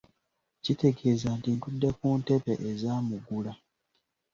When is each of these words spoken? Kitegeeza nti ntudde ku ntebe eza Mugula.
Kitegeeza 0.63 1.29
nti 1.37 1.49
ntudde 1.57 1.89
ku 1.99 2.07
ntebe 2.19 2.53
eza 2.69 2.91
Mugula. 3.07 3.53